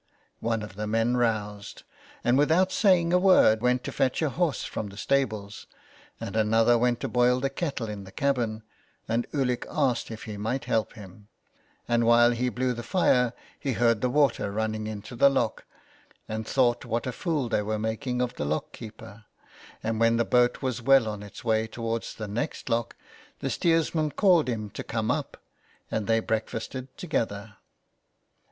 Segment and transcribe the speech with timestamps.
[0.39, 1.83] One of the men roused,
[2.23, 5.67] and, without saying a word, went to fetch a horse from the stables,
[6.19, 8.63] and another went to boil the kettle in the cabin,
[9.07, 11.27] and Ulick asked if he might help him;
[11.87, 15.65] and while he blew the fire he heard the water running into the lock,
[16.27, 19.25] and thought what a fool they were making of the lock keeper,
[19.83, 22.95] and when the boat was well on its way towards the next lock
[23.37, 24.73] the steersman called him 290 so ON HE FARES.
[24.73, 25.37] to come up,
[25.91, 27.57] and they breakfasted together.